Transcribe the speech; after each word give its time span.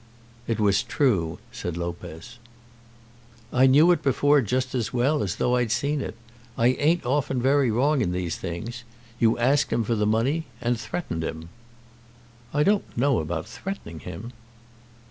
"It 0.47 0.59
was 0.59 0.81
true," 0.81 1.37
said 1.51 1.77
Lopez. 1.77 2.39
"I 3.53 3.67
knew 3.67 3.91
it 3.91 4.01
before 4.01 4.41
just 4.41 4.73
as 4.73 4.91
well 4.91 5.21
as 5.21 5.35
though 5.35 5.55
I 5.55 5.59
had 5.59 5.71
seen 5.71 6.01
it. 6.01 6.15
I 6.57 6.69
ain't 6.69 7.05
often 7.05 7.39
very 7.39 7.69
wrong 7.69 8.01
in 8.01 8.11
these 8.11 8.35
things. 8.35 8.83
You 9.19 9.37
asked 9.37 9.71
him 9.71 9.83
for 9.83 9.93
the 9.93 10.07
money, 10.07 10.45
and 10.59 10.79
threatened 10.79 11.23
him." 11.23 11.49
"I 12.51 12.63
don't 12.63 12.97
know 12.97 13.19
about 13.19 13.45
threatening 13.47 13.99
him." 13.99 14.33